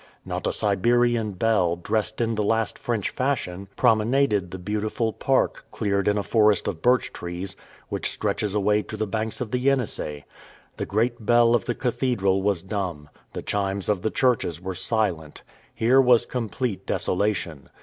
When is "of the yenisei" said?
9.41-10.23